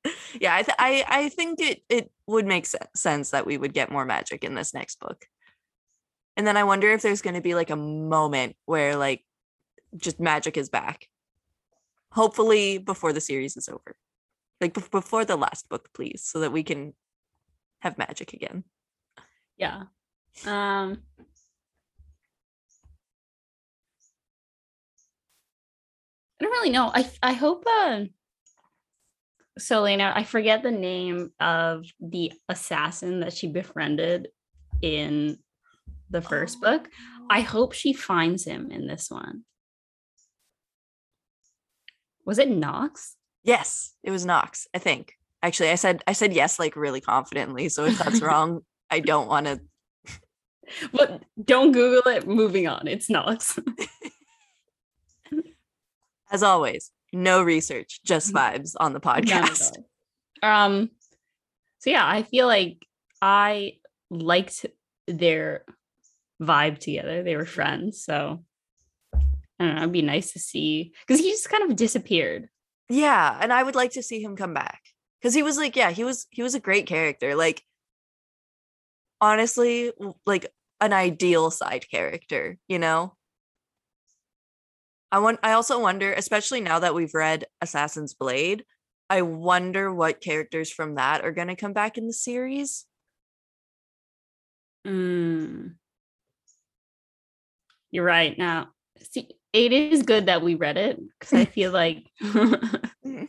yeah, 0.40 0.56
I, 0.56 0.62
th- 0.62 0.76
I 0.78 1.04
I 1.08 1.28
think 1.28 1.60
it 1.60 1.82
it 1.88 2.10
would 2.26 2.46
make 2.46 2.66
se- 2.66 2.78
sense 2.96 3.30
that 3.30 3.46
we 3.46 3.56
would 3.56 3.72
get 3.72 3.92
more 3.92 4.04
magic 4.04 4.44
in 4.44 4.54
this 4.54 4.74
next 4.74 4.98
book. 5.00 5.26
And 6.36 6.46
then 6.46 6.56
I 6.56 6.64
wonder 6.64 6.90
if 6.90 7.02
there's 7.02 7.22
going 7.22 7.36
to 7.36 7.40
be 7.40 7.54
like 7.54 7.70
a 7.70 7.76
moment 7.76 8.56
where 8.66 8.96
like 8.96 9.24
just 9.96 10.20
magic 10.20 10.56
is 10.56 10.68
back. 10.68 11.08
Hopefully 12.12 12.78
before 12.78 13.12
the 13.12 13.20
series 13.20 13.56
is 13.56 13.68
over. 13.68 13.96
Like 14.60 14.74
bef- 14.74 14.90
before 14.90 15.24
the 15.24 15.36
last 15.36 15.68
book, 15.68 15.90
please, 15.94 16.22
so 16.24 16.40
that 16.40 16.52
we 16.52 16.62
can 16.62 16.94
have 17.80 17.98
magic 17.98 18.32
again. 18.32 18.64
yeah. 19.56 19.82
Um 20.46 21.02
I 26.40 26.44
don't 26.44 26.52
really 26.52 26.70
know. 26.70 26.90
I 26.92 27.10
I 27.22 27.32
hope 27.32 27.64
uh 27.66 28.04
Celaena, 29.58 30.12
I 30.14 30.24
forget 30.24 30.62
the 30.62 30.72
name 30.72 31.30
of 31.38 31.84
the 32.00 32.32
assassin 32.48 33.20
that 33.20 33.32
she 33.32 33.46
befriended 33.46 34.28
in 34.82 35.38
the 36.10 36.20
first 36.20 36.60
book. 36.60 36.88
I 37.30 37.40
hope 37.40 37.72
she 37.72 37.92
finds 37.92 38.44
him 38.44 38.70
in 38.72 38.86
this 38.88 39.10
one. 39.10 39.44
Was 42.24 42.38
it 42.38 42.48
Nox? 42.48 43.16
Yes, 43.42 43.94
it 44.02 44.10
was 44.10 44.24
Nox, 44.24 44.66
I 44.74 44.78
think. 44.78 45.14
Actually, 45.42 45.70
I 45.70 45.74
said 45.74 46.02
I 46.06 46.14
said 46.14 46.32
yes 46.32 46.58
like 46.58 46.76
really 46.76 47.00
confidently, 47.00 47.68
so 47.68 47.84
if 47.84 47.98
that's 47.98 48.22
wrong, 48.22 48.62
I 48.90 49.00
don't 49.00 49.28
want 49.28 49.46
to 49.46 49.60
But 50.92 51.22
don't 51.42 51.72
Google 51.72 52.10
it. 52.12 52.26
Moving 52.26 52.66
on. 52.66 52.86
It's 52.86 53.10
Nox. 53.10 53.58
as 56.30 56.42
always, 56.42 56.90
no 57.12 57.42
research, 57.42 58.00
just 58.04 58.32
vibes 58.32 58.74
on 58.78 58.92
the 58.92 59.00
podcast. 59.00 59.76
Um. 60.42 60.90
So 61.78 61.90
yeah, 61.90 62.06
I 62.06 62.22
feel 62.22 62.46
like 62.46 62.78
I 63.20 63.74
liked 64.10 64.64
their 65.06 65.64
vibe 66.40 66.78
together. 66.78 67.22
They 67.22 67.36
were 67.36 67.44
friends, 67.44 68.02
so 68.02 68.42
I 69.58 69.64
don't 69.64 69.74
know. 69.76 69.82
It'd 69.82 69.92
be 69.92 70.02
nice 70.02 70.32
to 70.32 70.38
see 70.38 70.92
because 71.06 71.20
he 71.20 71.30
just 71.30 71.48
kind 71.48 71.70
of 71.70 71.76
disappeared. 71.76 72.48
Yeah, 72.88 73.38
and 73.40 73.52
I 73.52 73.62
would 73.62 73.74
like 73.74 73.92
to 73.92 74.02
see 74.02 74.22
him 74.22 74.36
come 74.36 74.54
back 74.54 74.80
cuz 75.22 75.34
he 75.34 75.42
was 75.42 75.56
like 75.56 75.76
yeah, 75.76 75.90
he 75.90 76.04
was 76.04 76.26
he 76.30 76.42
was 76.42 76.54
a 76.54 76.60
great 76.60 76.86
character. 76.86 77.34
Like 77.34 77.62
honestly, 79.20 79.92
like 80.26 80.52
an 80.80 80.92
ideal 80.92 81.50
side 81.50 81.86
character, 81.90 82.58
you 82.68 82.78
know? 82.78 83.16
I 85.10 85.18
want 85.18 85.38
I 85.42 85.52
also 85.52 85.80
wonder, 85.80 86.12
especially 86.12 86.60
now 86.60 86.80
that 86.80 86.94
we've 86.94 87.14
read 87.14 87.46
Assassin's 87.60 88.14
Blade, 88.14 88.64
I 89.08 89.22
wonder 89.22 89.92
what 89.92 90.20
characters 90.20 90.70
from 90.70 90.96
that 90.96 91.24
are 91.24 91.32
going 91.32 91.48
to 91.48 91.56
come 91.56 91.72
back 91.72 91.96
in 91.98 92.06
the 92.06 92.12
series. 92.12 92.84
Mm. 94.86 95.74
You're 97.90 98.04
right. 98.04 98.36
Now, 98.36 98.70
see, 99.12 99.28
it 99.54 99.72
is 99.72 100.02
good 100.02 100.26
that 100.26 100.42
we 100.42 100.56
read 100.56 100.76
it 100.76 101.00
because 101.18 101.32
I 101.32 101.44
feel 101.44 101.70
like 101.72 102.04
could 102.20 103.28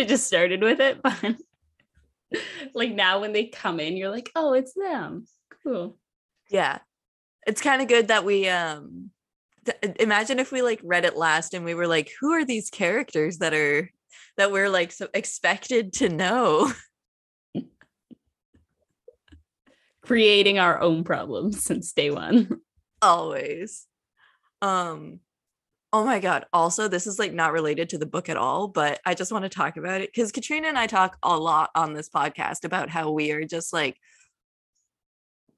have 0.00 0.08
just 0.08 0.26
started 0.26 0.62
with 0.62 0.80
it, 0.80 1.00
but 1.02 1.36
like 2.74 2.92
now 2.92 3.20
when 3.20 3.32
they 3.32 3.44
come 3.46 3.78
in, 3.78 3.96
you're 3.96 4.10
like, 4.10 4.30
oh, 4.34 4.54
it's 4.54 4.72
them. 4.74 5.26
Cool. 5.62 5.96
yeah. 6.50 6.78
It's 7.46 7.60
kind 7.60 7.82
of 7.82 7.88
good 7.88 8.08
that 8.08 8.24
we 8.24 8.48
um 8.48 9.10
th- 9.66 9.96
imagine 10.00 10.38
if 10.38 10.50
we 10.50 10.62
like 10.62 10.80
read 10.82 11.04
it 11.04 11.14
last 11.16 11.52
and 11.52 11.62
we 11.64 11.74
were 11.74 11.86
like 11.86 12.10
who 12.18 12.32
are 12.32 12.44
these 12.44 12.70
characters 12.70 13.38
that 13.38 13.52
are 13.52 13.90
that 14.38 14.50
we're 14.50 14.70
like 14.70 14.92
so 14.92 15.08
expected 15.12 15.92
to 15.94 16.08
know. 16.08 16.72
Creating 20.02 20.58
our 20.58 20.80
own 20.80 21.04
problems 21.04 21.62
since 21.62 21.92
day 21.92 22.10
one. 22.10 22.60
always 23.02 23.86
um 24.62 25.20
oh 25.94 26.04
my 26.04 26.18
god 26.18 26.44
also 26.52 26.88
this 26.88 27.06
is 27.06 27.20
like 27.20 27.32
not 27.32 27.52
related 27.52 27.88
to 27.88 27.98
the 27.98 28.04
book 28.04 28.28
at 28.28 28.36
all 28.36 28.66
but 28.66 29.00
i 29.06 29.14
just 29.14 29.30
want 29.30 29.44
to 29.44 29.48
talk 29.48 29.76
about 29.76 30.00
it 30.00 30.12
because 30.12 30.32
katrina 30.32 30.66
and 30.66 30.76
i 30.76 30.88
talk 30.88 31.16
a 31.22 31.38
lot 31.38 31.70
on 31.76 31.94
this 31.94 32.08
podcast 32.08 32.64
about 32.64 32.90
how 32.90 33.12
we 33.12 33.30
are 33.30 33.44
just 33.44 33.72
like 33.72 33.96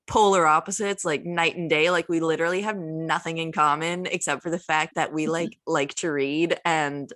polar 0.07 0.47
opposites 0.47 1.07
like 1.07 1.25
night 1.25 1.57
and 1.57 1.71
day 1.71 1.90
like 1.90 2.07
we 2.11 2.21
literally 2.21 2.61
have 2.61 2.76
nothing 2.76 3.38
in 3.38 3.50
common 3.50 4.05
except 4.05 4.43
for 4.43 4.50
the 4.50 4.59
fact 4.59 4.97
that 4.97 5.11
we 5.11 5.26
like 5.26 5.59
like 5.66 5.95
to 5.95 6.12
read 6.12 6.61
and 6.66 7.14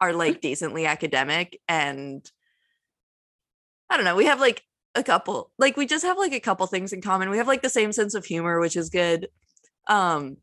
are 0.00 0.12
like 0.12 0.40
decently 0.40 0.86
academic 0.86 1.60
and 1.68 2.30
i 3.90 3.96
don't 3.96 4.04
know 4.04 4.14
we 4.14 4.26
have 4.26 4.38
like 4.38 4.62
a 4.94 5.02
couple 5.02 5.50
like 5.58 5.76
we 5.76 5.86
just 5.86 6.04
have 6.04 6.16
like 6.16 6.32
a 6.32 6.40
couple 6.40 6.66
things 6.66 6.92
in 6.92 7.02
common. 7.02 7.30
We 7.30 7.38
have 7.38 7.48
like 7.48 7.62
the 7.62 7.68
same 7.68 7.92
sense 7.92 8.14
of 8.14 8.24
humor 8.24 8.60
which 8.60 8.76
is 8.76 8.90
good 8.90 9.28
um 9.88 10.36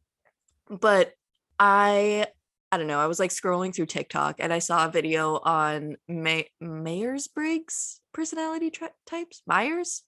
but 0.69 1.13
i 1.59 2.25
i 2.71 2.77
don't 2.77 2.87
know 2.87 2.99
i 2.99 3.07
was 3.07 3.19
like 3.19 3.31
scrolling 3.31 3.73
through 3.73 3.85
tiktok 3.85 4.35
and 4.39 4.51
i 4.51 4.59
saw 4.59 4.85
a 4.85 4.91
video 4.91 5.39
on 5.43 5.95
May- 6.07 6.49
myers-briggs 6.61 8.01
personality 8.13 8.69
tri- 8.69 8.89
types? 9.05 9.41
Myers? 9.45 10.03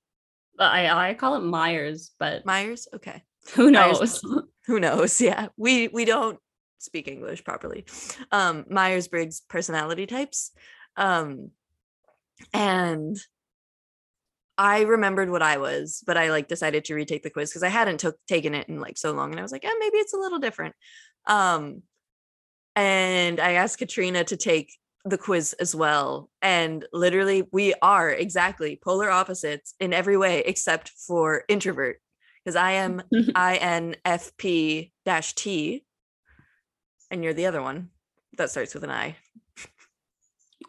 I 0.59 1.09
I 1.09 1.13
call 1.13 1.35
it 1.35 1.41
Myers, 1.41 2.13
but 2.19 2.45
myers? 2.45 2.87
Okay. 2.95 3.21
who 3.53 3.71
Myers- 3.71 4.23
knows? 4.23 4.43
who 4.67 4.79
knows? 4.79 5.21
Yeah. 5.21 5.47
We 5.57 5.87
we 5.89 6.05
don't 6.05 6.39
speak 6.79 7.07
english 7.07 7.43
properly. 7.43 7.85
Um 8.31 8.65
myers-briggs 8.69 9.41
personality 9.49 10.05
types 10.07 10.51
um 10.95 11.51
and 12.53 13.17
i 14.57 14.81
remembered 14.81 15.29
what 15.29 15.41
i 15.41 15.57
was 15.57 16.03
but 16.05 16.17
i 16.17 16.29
like 16.31 16.47
decided 16.47 16.85
to 16.85 16.93
retake 16.95 17.23
the 17.23 17.29
quiz 17.29 17.49
because 17.49 17.63
i 17.63 17.67
hadn't 17.67 17.99
took 17.99 18.15
taken 18.27 18.53
it 18.55 18.67
in 18.69 18.79
like 18.79 18.97
so 18.97 19.11
long 19.11 19.31
and 19.31 19.39
i 19.39 19.43
was 19.43 19.51
like 19.51 19.63
yeah 19.63 19.73
maybe 19.79 19.97
it's 19.97 20.13
a 20.13 20.17
little 20.17 20.39
different 20.39 20.75
um 21.27 21.81
and 22.75 23.39
i 23.39 23.53
asked 23.53 23.77
katrina 23.79 24.24
to 24.24 24.36
take 24.38 24.72
the 25.05 25.17
quiz 25.17 25.53
as 25.60 25.74
well 25.75 26.29
and 26.41 26.86
literally 26.91 27.43
we 27.51 27.74
are 27.81 28.10
exactly 28.10 28.79
polar 28.84 29.10
opposites 29.10 29.74
in 29.79 29.93
every 29.93 30.17
way 30.17 30.39
except 30.46 30.89
for 30.89 31.43
introvert 31.48 31.98
because 32.43 32.55
I 32.55 32.72
am 32.72 33.01
INFP 33.13 34.91
dash 35.03 35.36
T, 35.36 35.84
and 37.12 37.22
you're 37.22 37.34
the 37.34 37.46
other 37.48 37.62
one 37.62 37.89
that 38.38 38.50
starts 38.50 38.74
with 38.74 38.86
an 38.86 38.89
I. 38.89 39.17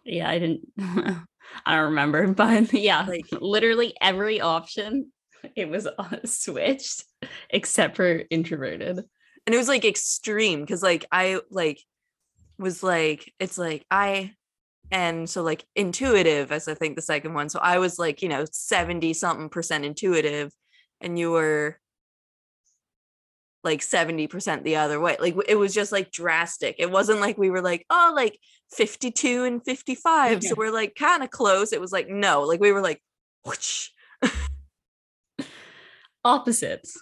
Yeah, 0.04 0.28
I 0.28 0.40
didn't. 0.40 0.62
I 0.78 1.76
don't 1.76 1.90
remember, 1.90 2.26
but 2.32 2.72
yeah, 2.72 3.02
Like- 3.06 3.26
literally 3.40 3.94
every 4.00 4.40
option 4.40 5.12
it 5.54 5.68
was 5.68 5.86
uh, 5.86 6.16
switched 6.24 7.04
except 7.50 7.94
for 7.94 8.22
introverted. 8.28 9.04
And 9.48 9.54
it 9.54 9.58
was 9.58 9.68
like 9.68 9.86
extreme 9.86 10.60
because 10.60 10.82
like 10.82 11.06
i 11.10 11.40
like 11.50 11.80
was 12.58 12.82
like 12.82 13.32
it's 13.40 13.56
like 13.56 13.82
i 13.90 14.30
and 14.90 15.30
so 15.30 15.42
like 15.42 15.64
intuitive 15.74 16.52
as 16.52 16.68
i 16.68 16.74
think 16.74 16.96
the 16.96 17.00
second 17.00 17.32
one 17.32 17.48
so 17.48 17.58
i 17.60 17.78
was 17.78 17.98
like 17.98 18.20
you 18.20 18.28
know 18.28 18.44
70 18.52 19.14
something 19.14 19.48
percent 19.48 19.86
intuitive 19.86 20.52
and 21.00 21.18
you 21.18 21.30
were 21.30 21.78
like 23.64 23.80
70% 23.80 24.64
the 24.64 24.76
other 24.76 25.00
way 25.00 25.16
like 25.18 25.34
it 25.48 25.54
was 25.54 25.72
just 25.72 25.92
like 25.92 26.10
drastic 26.12 26.76
it 26.78 26.90
wasn't 26.90 27.20
like 27.20 27.38
we 27.38 27.48
were 27.48 27.62
like 27.62 27.86
oh 27.88 28.12
like 28.14 28.38
52 28.72 29.44
and 29.44 29.64
55 29.64 30.44
so 30.44 30.54
we're 30.58 30.70
like 30.70 30.94
kind 30.94 31.22
of 31.22 31.30
close 31.30 31.72
it 31.72 31.80
was 31.80 31.90
like 31.90 32.10
no 32.10 32.42
like 32.42 32.60
we 32.60 32.70
were 32.70 32.82
like 32.82 33.00
whoosh. 33.48 33.88
Opposites. 36.24 37.00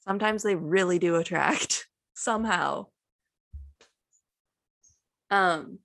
Sometimes 0.00 0.42
they 0.42 0.56
really 0.56 0.98
do 0.98 1.16
attract 1.16 1.86
somehow. 2.14 2.86
Um 5.30 5.78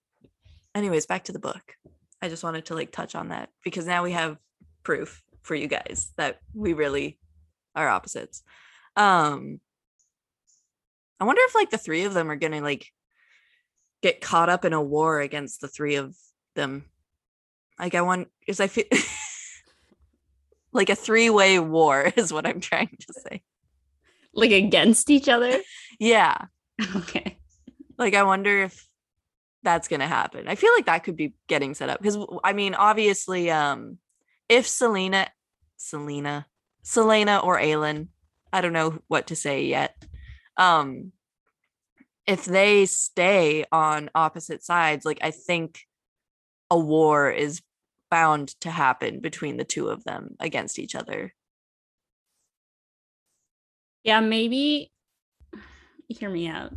anyways 0.74 1.06
back 1.06 1.26
to 1.26 1.32
the 1.32 1.40
book. 1.40 1.76
I 2.22 2.30
just 2.30 2.44
wanted 2.44 2.66
to 2.66 2.76
like 2.76 2.92
touch 2.92 3.16
on 3.16 3.30
that 3.30 3.50
because 3.64 3.86
now 3.86 4.04
we 4.04 4.12
have 4.14 4.38
proof 4.84 5.22
for 5.44 5.56
you 5.56 5.68
guys 5.68 6.12
that 6.18 6.40
we 6.54 6.74
really 6.74 7.20
are 7.76 7.88
opposites. 7.88 8.44
Um 8.96 9.60
i 11.20 11.24
wonder 11.24 11.42
if 11.46 11.56
like 11.56 11.70
the 11.70 11.78
three 11.78 12.04
of 12.04 12.14
them 12.14 12.30
are 12.30 12.36
gonna 12.36 12.62
like 12.62 12.92
get 14.02 14.20
caught 14.20 14.50
up 14.50 14.66
in 14.66 14.74
a 14.74 14.82
war 14.82 15.22
against 15.22 15.62
the 15.62 15.68
three 15.68 15.96
of 15.96 16.16
them. 16.56 16.86
Like 17.80 17.96
i 17.96 18.02
want 18.02 18.30
is 18.48 18.60
i 18.60 18.68
feel 18.68 18.86
like 20.72 20.90
a 20.90 20.96
three-way 20.96 21.60
war 21.60 22.12
is 22.16 22.32
what 22.32 22.46
i'm 22.46 22.60
trying 22.60 22.98
to 23.00 23.14
say 23.14 23.42
Like 24.36 24.52
against 24.52 25.10
each 25.10 25.30
other. 25.30 25.60
yeah 26.00 26.38
Okay. 26.96 27.38
like 27.98 28.14
i 28.14 28.24
wonder 28.24 28.64
if 28.64 28.88
that's 29.64 29.88
gonna 29.88 30.08
happen 30.08 30.48
i 30.48 30.56
feel 30.56 30.72
like 30.76 30.86
that 30.86 31.04
could 31.04 31.16
be 31.16 31.34
getting 31.48 31.74
set 31.74 31.90
up 31.90 32.00
because 32.02 32.18
i 32.44 32.54
mean 32.54 32.76
obviously 32.76 33.50
um 33.50 33.98
if 34.50 34.66
celaena 34.68 35.28
celaena 35.80 36.46
celaena 36.84 37.44
or 37.44 37.58
aelin 37.58 38.10
i 38.54 38.62
don't 38.62 38.74
know 38.74 39.00
what 39.08 39.28
to 39.28 39.36
say 39.36 39.66
yet 39.66 39.96
um 40.58 41.12
if 42.28 42.46
they 42.46 42.86
stay 42.86 43.66
on 43.72 44.10
opposite 44.14 44.64
sides 44.64 45.06
like 45.06 45.20
i 45.22 45.32
think 45.32 45.80
a 46.70 46.78
war 46.78 47.32
is 47.32 47.62
bound 48.12 48.50
to 48.62 48.70
happen 48.70 49.20
between 49.20 49.58
the 49.58 49.64
two 49.64 49.88
of 49.88 50.04
them 50.04 50.36
against 50.40 50.78
each 50.78 50.94
other 50.94 51.34
Yeah, 54.06 54.20
maybe 54.20 54.92
hear 56.08 56.30
me 56.30 56.48
out. 56.48 56.74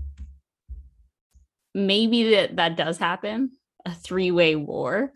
Maybe 1.74 2.30
that 2.30 2.56
that 2.56 2.76
does 2.76 2.96
happen, 2.96 3.52
a 3.84 3.94
three-way 3.94 4.56
war. 4.56 5.12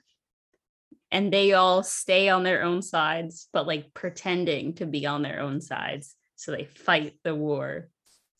And 1.10 1.32
they 1.32 1.54
all 1.54 1.82
stay 1.82 2.28
on 2.28 2.42
their 2.42 2.64
own 2.64 2.82
sides, 2.82 3.48
but 3.54 3.66
like 3.66 3.94
pretending 3.94 4.74
to 4.74 4.84
be 4.84 5.06
on 5.06 5.22
their 5.22 5.40
own 5.40 5.62
sides. 5.62 6.14
So 6.36 6.52
they 6.52 6.64
fight 6.64 7.14
the 7.24 7.34
war 7.34 7.88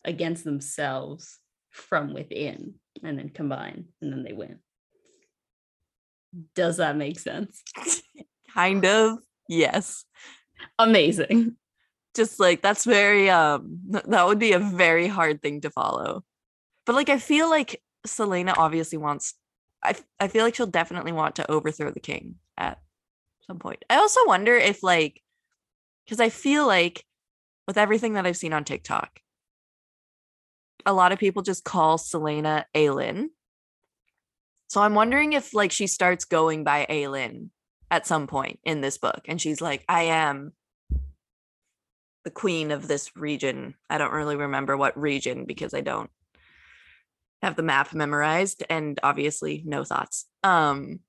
against 0.05 0.43
themselves 0.43 1.39
from 1.71 2.13
within 2.13 2.75
and 3.03 3.17
then 3.17 3.29
combine 3.29 3.85
and 4.01 4.13
then 4.13 4.23
they 4.23 4.33
win. 4.33 4.59
Does 6.53 6.77
that 6.77 6.95
make 6.95 7.19
sense? 7.19 7.63
kind 8.53 8.85
of 8.85 9.17
yes 9.49 10.05
Amazing. 10.79 11.55
Just 12.15 12.39
like 12.39 12.61
that's 12.61 12.85
very 12.85 13.29
um 13.29 13.79
that 13.93 14.27
would 14.27 14.39
be 14.39 14.53
a 14.53 14.59
very 14.59 15.07
hard 15.07 15.41
thing 15.41 15.61
to 15.61 15.69
follow. 15.69 16.23
But 16.85 16.95
like 16.95 17.09
i 17.09 17.17
feel 17.17 17.49
like 17.49 17.81
celaena 18.05 18.53
obviously 18.57 18.97
wants 18.97 19.35
i 19.83 19.95
i 20.19 20.27
feel 20.27 20.43
like 20.43 20.55
she'll 20.55 20.67
definitely 20.67 21.11
want 21.11 21.35
to 21.35 21.49
overthrow 21.49 21.91
the 21.91 21.99
king 21.99 22.35
at 22.57 22.79
some 23.47 23.59
point. 23.59 23.83
I 23.89 23.97
also 23.97 24.19
wonder 24.25 24.55
if 24.55 24.83
like 24.83 25.21
because 26.05 26.19
i 26.19 26.29
feel 26.29 26.67
like 26.67 27.05
with 27.67 27.77
everything 27.77 28.13
that 28.13 28.25
i've 28.25 28.37
seen 28.37 28.53
on 28.53 28.63
tiktok 28.63 29.19
a 30.85 30.93
lot 30.93 31.11
of 31.11 31.19
people 31.19 31.41
just 31.41 31.63
call 31.63 31.97
celaena 31.97 32.65
aelin 32.75 33.27
so 34.67 34.81
i'm 34.81 34.95
wondering 34.95 35.33
if 35.33 35.53
like 35.53 35.71
she 35.71 35.87
starts 35.87 36.25
going 36.25 36.63
by 36.63 36.85
aelin 36.89 37.49
at 37.89 38.07
some 38.07 38.27
point 38.27 38.59
in 38.63 38.81
this 38.81 38.97
book 38.97 39.21
and 39.25 39.41
she's 39.41 39.61
like 39.61 39.83
i 39.87 40.03
am 40.03 40.51
the 42.23 42.31
queen 42.31 42.71
of 42.71 42.87
this 42.87 43.15
region. 43.15 43.75
I 43.89 43.97
don't 43.97 44.13
really 44.13 44.35
remember 44.35 44.77
what 44.77 44.97
region 44.99 45.45
because 45.45 45.73
I 45.73 45.81
don't 45.81 46.09
have 47.41 47.55
the 47.55 47.63
map 47.63 47.93
memorized 47.93 48.63
and 48.69 48.99
obviously 49.03 49.63
no 49.65 49.83
thoughts. 49.83 50.25
Um 50.43 50.99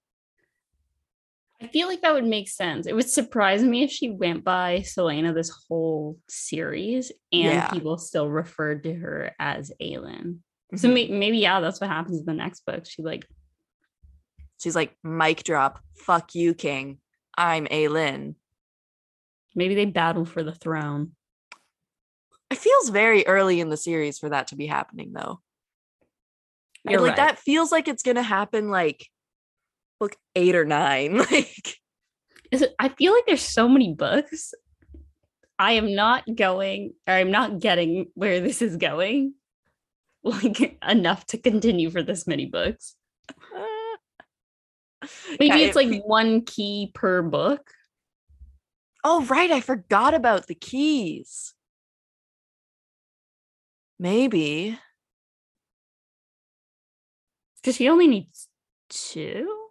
I 1.63 1.69
feel 1.69 1.87
like 1.87 2.03
that 2.03 2.13
would 2.13 2.27
make 2.27 2.49
sense. 2.49 2.87
It 2.87 2.95
would 2.95 3.09
surprise 3.09 3.63
me 3.63 3.85
if 3.85 3.91
she 3.91 4.11
went 4.11 4.45
by 4.45 4.81
Celaena 4.81 5.33
this 5.33 5.51
whole 5.69 6.19
series 6.29 7.11
and 7.33 7.43
Yeah. 7.43 7.69
people 7.69 7.97
still 7.97 8.29
referred 8.29 8.83
to 8.83 8.93
her 8.93 9.33
as 9.39 9.73
Aelin. 9.81 10.41
So 10.75 10.89
mhm. 10.89 10.95
may- 10.95 11.09
maybe 11.09 11.39
yeah, 11.39 11.61
that's 11.61 11.81
what 11.81 11.89
happens 11.89 12.19
in 12.19 12.27
the 12.27 12.35
next 12.35 12.67
book. 12.67 12.85
She 12.87 13.03
like 13.03 13.27
she's 14.61 14.75
like 14.75 14.97
mic 15.05 15.45
drop, 15.45 15.81
fuck 15.97 16.35
you 16.35 16.55
king. 16.55 16.99
I'm 17.37 17.67
Aelin. 17.67 18.35
Maybe 19.55 19.75
they 19.75 19.87
battle 19.87 20.25
for 20.25 20.43
the 20.43 20.55
throne. 20.55 21.13
It 22.51 22.59
feels 22.59 22.89
very 22.91 23.27
early 23.27 23.61
in 23.61 23.69
the 23.69 23.77
series 23.77 24.19
for 24.19 24.29
that 24.29 24.49
to 24.49 24.57
be 24.57 24.67
happening 24.67 25.13
though. 25.13 25.41
You're 26.89 27.01
like 27.01 27.17
right. 27.17 27.29
that 27.29 27.39
feels 27.39 27.73
like 27.73 27.89
it's 27.89 28.03
going 28.03 28.17
to 28.17 28.23
happen 28.23 28.69
like 28.69 29.09
book 29.99 30.17
8 30.35 30.55
or 30.55 30.65
9 30.65 31.17
like 31.31 31.77
Is 32.51 32.63
it, 32.63 32.75
I 32.79 32.91
feel 32.91 33.13
like 33.13 33.25
there's 33.27 33.43
so 33.43 33.69
many 33.69 33.95
books. 33.95 34.53
I 35.59 35.73
am 35.73 35.95
not 35.95 36.25
going 36.35 36.93
or 37.07 37.15
I'm 37.15 37.31
not 37.31 37.61
getting 37.61 38.07
where 38.15 38.41
this 38.41 38.61
is 38.61 38.77
going 38.77 39.35
like 40.25 40.79
enough 40.87 41.27
to 41.27 41.39
continue 41.39 41.91
for 41.91 42.03
this 42.03 42.27
many 42.27 42.47
books. 42.47 42.97
Uh, 43.29 45.07
maybe 45.39 45.47
Yeah, 45.47 45.57
it's 45.57 45.77
it 45.77 45.91
like 45.91 46.03
one 46.05 46.43
key 46.43 46.91
per 46.95 47.23
book. 47.23 47.71
Oh, 49.05 49.25
right. 49.27 49.51
I 49.51 49.61
forgot 49.61 50.15
about 50.15 50.47
the 50.47 50.55
keys. 50.55 51.55
Maybe. 53.99 54.79
Because 57.57 57.77
she 57.77 57.89
only 57.89 58.07
needs 58.07 58.49
two. 58.89 59.69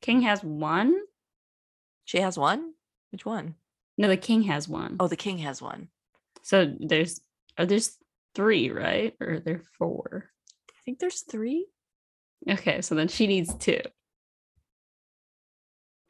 King 0.00 0.22
has 0.22 0.42
one. 0.42 0.96
She 2.04 2.18
has 2.18 2.38
one? 2.38 2.72
Which 3.12 3.24
one? 3.26 3.54
No, 3.98 4.08
the 4.08 4.16
king 4.16 4.42
has 4.44 4.68
one. 4.68 4.96
Oh, 4.98 5.08
the 5.08 5.16
king 5.16 5.38
has 5.38 5.60
one. 5.60 5.88
so 6.42 6.72
there's 6.80 7.20
are 7.58 7.66
there's 7.66 7.98
three, 8.34 8.70
right? 8.70 9.14
Or 9.20 9.34
are 9.34 9.40
there 9.40 9.62
four? 9.78 10.30
I 10.70 10.80
think 10.84 10.98
there's 10.98 11.20
three. 11.22 11.66
Okay, 12.48 12.80
so 12.80 12.94
then 12.94 13.08
she 13.08 13.26
needs 13.26 13.54
two. 13.54 13.80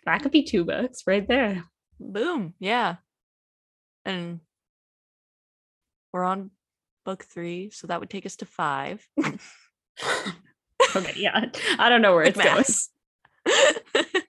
That 0.06 0.22
could 0.22 0.30
be 0.30 0.44
two 0.44 0.64
books 0.64 1.02
right 1.06 1.26
there. 1.26 1.64
Boom. 2.00 2.54
Yeah. 2.58 2.96
And 4.04 4.40
we're 6.12 6.24
on 6.24 6.50
book 7.04 7.24
three. 7.24 7.70
So 7.70 7.86
that 7.86 8.00
would 8.00 8.10
take 8.10 8.26
us 8.26 8.36
to 8.36 8.46
five. 8.46 9.06
Okay, 10.96 11.12
yeah. 11.16 11.46
I 11.78 11.88
don't 11.88 12.02
know 12.02 12.14
where 12.14 12.30
Quick 12.32 12.44
going. 12.44 12.64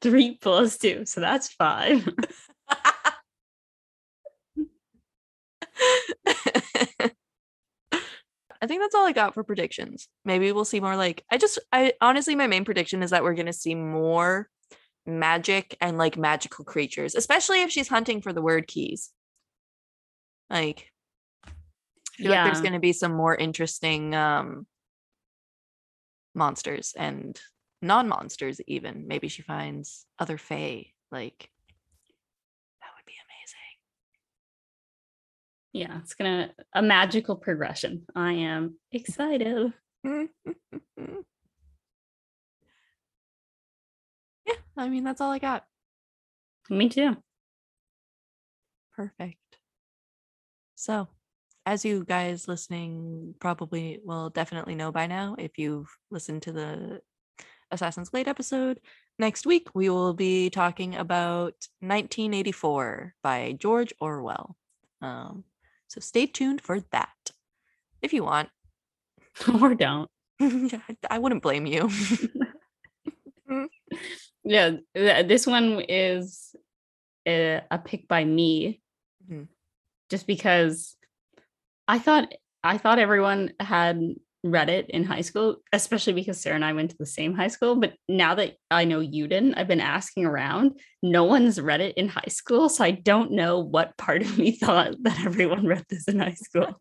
Three 0.00 0.38
plus 0.40 0.78
two, 0.78 1.04
so 1.04 1.20
that's 1.20 1.52
five. 1.52 2.08
I 8.58 8.66
think 8.66 8.80
that's 8.80 8.94
all 8.94 9.06
I 9.06 9.12
got 9.12 9.34
for 9.34 9.44
predictions. 9.44 10.08
Maybe 10.24 10.50
we'll 10.50 10.64
see 10.64 10.80
more 10.80 10.96
like 10.96 11.24
I 11.30 11.36
just 11.36 11.58
I 11.72 11.92
honestly 12.00 12.34
my 12.34 12.46
main 12.46 12.64
prediction 12.64 13.02
is 13.02 13.10
that 13.10 13.22
we're 13.22 13.34
going 13.34 13.46
to 13.46 13.52
see 13.52 13.74
more 13.74 14.48
magic 15.06 15.76
and 15.80 15.98
like 15.98 16.16
magical 16.16 16.64
creatures, 16.64 17.14
especially 17.14 17.62
if 17.62 17.70
she's 17.70 17.88
hunting 17.88 18.20
for 18.20 18.32
the 18.32 18.42
Wyrdkeys. 18.42 19.08
Like 20.50 20.90
I 21.46 21.50
feel 22.16 22.30
like 22.30 22.44
there's 22.44 22.60
going 22.60 22.72
to 22.72 22.78
be 22.78 22.92
some 22.92 23.12
more 23.12 23.34
interesting 23.34 24.14
um 24.14 24.66
monsters 26.34 26.94
and 26.96 27.40
non-monsters 27.82 28.60
even. 28.66 29.06
Maybe 29.06 29.28
she 29.28 29.42
finds 29.42 30.06
other 30.18 30.38
fae 30.38 30.86
like 31.10 31.50
that 32.80 32.90
would 32.96 33.06
be 33.06 33.14
amazing. 33.26 33.76
Yeah, 35.72 35.98
it's 36.02 36.14
gonna 36.14 36.52
a 36.74 36.82
magical 36.82 37.36
progression. 37.36 38.06
I 38.14 38.32
am 38.32 38.76
excited. 38.92 39.72
I 44.76 44.88
mean 44.88 45.04
that's 45.04 45.20
all 45.20 45.30
I 45.30 45.38
got. 45.38 45.64
Me 46.68 46.88
too. 46.88 47.16
Perfect. 48.94 49.38
So, 50.74 51.08
as 51.64 51.84
you 51.84 52.04
guys 52.04 52.48
listening 52.48 53.34
probably 53.40 54.00
will 54.04 54.30
definitely 54.30 54.74
know 54.74 54.92
by 54.92 55.06
now, 55.06 55.36
if 55.38 55.58
you've 55.58 55.88
listened 56.10 56.42
to 56.42 56.52
the 56.52 57.00
Assassin's 57.70 58.10
Blade 58.10 58.28
episode, 58.28 58.80
next 59.18 59.46
week 59.46 59.68
we 59.74 59.90
will 59.90 60.14
be 60.14 60.50
talking 60.50 60.94
about 60.94 61.54
1984 61.80 63.14
by 63.22 63.56
George 63.58 63.92
Orwell. 64.00 64.56
Um, 65.02 65.44
so 65.88 66.00
stay 66.00 66.26
tuned 66.26 66.60
for 66.60 66.80
that 66.92 67.32
if 68.02 68.12
you 68.12 68.24
want. 68.24 68.48
or 69.60 69.74
don't. 69.74 70.10
I 71.10 71.18
wouldn't 71.18 71.42
blame 71.42 71.66
you. 71.66 71.90
Yeah, 74.46 74.76
th- 74.94 75.26
this 75.26 75.44
one 75.46 75.82
is 75.88 76.54
a, 77.26 77.62
a 77.70 77.78
pick 77.78 78.06
by 78.06 78.24
me, 78.24 78.80
Mhm. 79.28 79.48
just 80.08 80.26
because 80.26 80.96
I 81.88 81.98
thought 81.98 82.32
I 82.62 82.78
thought 82.78 83.00
everyone 83.00 83.52
had 83.60 84.00
read 84.44 84.68
it 84.70 84.88
in 84.90 85.02
high 85.02 85.22
school, 85.22 85.56
especially 85.72 86.12
because 86.12 86.40
Sarah 86.40 86.54
and 86.54 86.64
I 86.64 86.72
went 86.72 86.90
to 86.90 86.96
the 86.96 87.06
same 87.06 87.34
high 87.34 87.48
school. 87.48 87.74
But 87.74 87.94
now 88.08 88.36
that 88.36 88.54
I 88.70 88.84
know 88.84 89.00
you 89.00 89.26
didn't, 89.26 89.54
I've 89.54 89.66
been 89.66 89.80
asking 89.80 90.24
around. 90.24 90.78
No 91.02 91.24
one's 91.24 91.60
read 91.60 91.80
it 91.80 91.96
in 91.96 92.08
high 92.08 92.28
school, 92.28 92.68
so 92.68 92.84
I 92.84 92.92
don't 92.92 93.32
know 93.32 93.58
what 93.58 93.96
part 93.96 94.22
of 94.22 94.38
me 94.38 94.52
thought 94.62 94.94
that 95.02 95.24
everyone 95.26 95.66
read 95.66 95.84
this 95.90 96.06
in 96.06 96.20
high 96.20 96.34
school. 96.34 96.80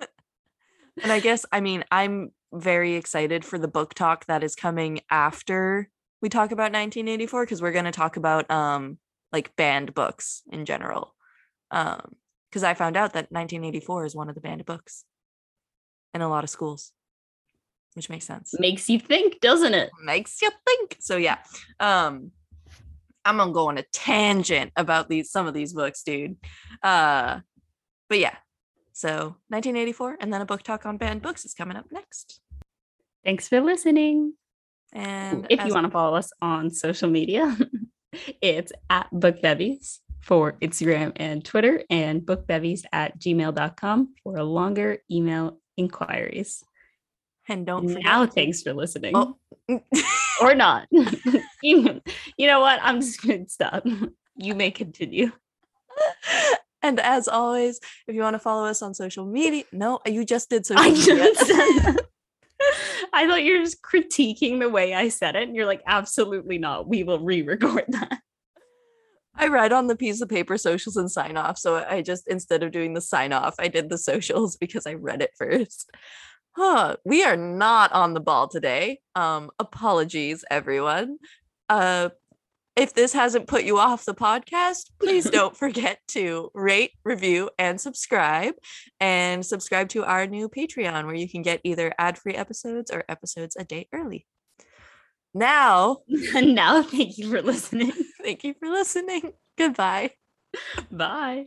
and 1.02 1.10
I 1.10 1.18
guess 1.18 1.44
I 1.50 1.60
mean 1.60 1.84
I'm 1.90 2.30
very 2.52 2.94
excited 2.94 3.44
for 3.44 3.58
the 3.58 3.68
book 3.68 3.94
talk 3.94 4.26
that 4.26 4.44
is 4.44 4.54
coming 4.54 5.00
after 5.10 5.88
we 6.20 6.28
talk 6.28 6.52
about 6.52 6.72
1984 6.72 7.44
because 7.44 7.62
we're 7.62 7.72
going 7.72 7.84
to 7.84 7.92
talk 7.92 8.16
about 8.16 8.50
um 8.50 8.98
like 9.32 9.54
banned 9.56 9.94
books 9.94 10.42
in 10.50 10.64
general. 10.64 11.14
Um 11.70 12.14
because 12.50 12.64
I 12.64 12.74
found 12.74 12.96
out 12.96 13.12
that 13.12 13.30
1984 13.30 14.06
is 14.06 14.16
one 14.16 14.28
of 14.28 14.34
the 14.34 14.40
banned 14.40 14.64
books 14.64 15.04
in 16.12 16.20
a 16.20 16.28
lot 16.28 16.42
of 16.42 16.50
schools, 16.50 16.90
which 17.94 18.10
makes 18.10 18.24
sense. 18.24 18.52
Makes 18.58 18.90
you 18.90 18.98
think, 18.98 19.40
doesn't 19.40 19.74
it? 19.74 19.90
Makes 20.02 20.42
you 20.42 20.50
think. 20.66 20.96
So 20.98 21.16
yeah, 21.16 21.38
um, 21.78 22.32
I'm 23.24 23.36
gonna 23.36 23.52
go 23.52 23.68
on 23.68 23.78
a 23.78 23.84
tangent 23.92 24.72
about 24.76 25.08
these 25.08 25.30
some 25.30 25.46
of 25.46 25.54
these 25.54 25.72
books, 25.72 26.02
dude. 26.02 26.36
Uh, 26.82 27.40
but 28.08 28.18
yeah, 28.18 28.34
so 28.92 29.36
1984, 29.48 30.18
and 30.20 30.32
then 30.32 30.40
a 30.40 30.46
book 30.46 30.62
talk 30.62 30.86
on 30.86 30.96
banned 30.96 31.22
books 31.22 31.44
is 31.44 31.54
coming 31.54 31.76
up 31.76 31.86
next. 31.92 32.40
Thanks 33.24 33.48
for 33.48 33.60
listening. 33.60 34.34
And 34.92 35.46
if 35.50 35.64
you 35.64 35.72
want 35.72 35.86
to 35.86 35.90
follow 35.90 36.16
us 36.16 36.32
on 36.42 36.70
social 36.70 37.08
media, 37.08 37.56
it's 38.42 38.72
at 38.88 39.08
bookbevies 39.12 39.98
for 40.20 40.52
Instagram 40.60 41.12
and 41.16 41.44
Twitter, 41.44 41.82
and 41.88 42.22
bookbevies 42.22 42.84
at 42.92 43.18
gmail.com 43.18 44.14
for 44.22 44.42
longer 44.42 44.98
email 45.10 45.58
inquiries. 45.76 46.62
and 47.48 47.66
don't 47.66 47.88
forget 47.88 48.04
Now, 48.04 48.26
thanks 48.26 48.62
for 48.62 48.72
listening. 48.72 49.12
Oh. 49.16 49.36
Or 50.40 50.54
not. 50.54 50.88
you, 51.62 52.00
know 52.38 52.60
what? 52.60 52.78
I'm 52.82 53.02
just 53.02 53.20
going 53.22 53.44
to 53.44 53.50
stop. 53.50 53.84
You 54.36 54.54
may 54.54 54.70
continue. 54.70 55.32
and 56.82 56.98
as 56.98 57.28
always, 57.28 57.78
if 58.08 58.14
you 58.14 58.22
want 58.22 58.34
to 58.34 58.38
follow 58.38 58.64
us 58.64 58.80
on 58.80 58.94
social 58.94 59.26
media, 59.26 59.64
no, 59.70 60.00
you 60.06 60.24
just 60.24 60.48
did 60.48 60.64
social 60.64 60.82
media. 60.82 61.96
I 63.12 63.26
thought 63.26 63.42
you 63.42 63.58
were 63.58 63.64
just 63.64 63.82
critiquing 63.82 64.60
the 64.60 64.68
way 64.68 64.94
I 64.94 65.08
said 65.08 65.36
it. 65.36 65.44
And 65.44 65.56
you're 65.56 65.66
like, 65.66 65.82
absolutely 65.86 66.58
not. 66.58 66.88
We 66.88 67.02
will 67.02 67.20
re 67.20 67.42
record 67.42 67.84
that. 67.88 68.20
I 69.34 69.48
read 69.48 69.72
on 69.72 69.86
the 69.86 69.96
piece 69.96 70.20
of 70.20 70.28
paper 70.28 70.58
socials 70.58 70.96
and 70.96 71.10
sign 71.10 71.36
off. 71.36 71.56
So 71.56 71.76
I 71.88 72.02
just, 72.02 72.28
instead 72.28 72.62
of 72.62 72.72
doing 72.72 72.94
the 72.94 73.00
sign 73.00 73.32
off, 73.32 73.54
I 73.58 73.68
did 73.68 73.88
the 73.88 73.98
socials 73.98 74.56
because 74.56 74.86
I 74.86 74.94
read 74.94 75.22
it 75.22 75.30
first. 75.38 75.90
Huh, 76.52 76.96
we 77.04 77.22
are 77.22 77.36
not 77.36 77.92
on 77.92 78.12
the 78.12 78.20
ball 78.20 78.48
today. 78.48 79.00
Um, 79.14 79.50
apologies, 79.58 80.44
everyone. 80.50 81.18
Uh, 81.68 82.10
if 82.80 82.94
this 82.94 83.12
hasn't 83.12 83.46
put 83.46 83.64
you 83.64 83.78
off 83.78 84.04
the 84.04 84.14
podcast, 84.14 84.90
please 84.98 85.28
don't 85.30 85.56
forget 85.56 85.98
to 86.08 86.50
rate, 86.54 86.92
review, 87.04 87.50
and 87.58 87.80
subscribe. 87.80 88.54
And 88.98 89.44
subscribe 89.44 89.88
to 89.90 90.04
our 90.04 90.26
new 90.26 90.48
Patreon 90.48 91.04
where 91.04 91.14
you 91.14 91.28
can 91.28 91.42
get 91.42 91.60
either 91.62 91.92
ad 91.98 92.18
free 92.18 92.34
episodes 92.34 92.90
or 92.90 93.04
episodes 93.08 93.56
a 93.56 93.64
day 93.64 93.88
early. 93.92 94.26
Now, 95.34 95.98
now, 96.08 96.82
thank 96.82 97.18
you 97.18 97.30
for 97.30 97.42
listening. 97.42 97.92
thank 98.22 98.44
you 98.44 98.54
for 98.58 98.68
listening. 98.68 99.32
Goodbye. 99.56 100.12
Bye. 100.90 101.46